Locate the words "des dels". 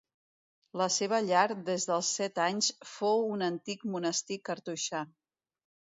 1.67-2.09